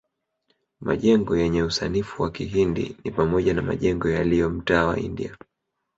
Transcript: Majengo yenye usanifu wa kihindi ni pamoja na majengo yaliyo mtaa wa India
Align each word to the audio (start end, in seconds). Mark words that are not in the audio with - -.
Majengo 0.79 1.37
yenye 1.37 1.61
usanifu 1.63 2.23
wa 2.23 2.31
kihindi 2.31 2.97
ni 3.03 3.11
pamoja 3.11 3.53
na 3.53 3.61
majengo 3.61 4.09
yaliyo 4.09 4.49
mtaa 4.49 4.85
wa 4.87 4.99
India 4.99 5.37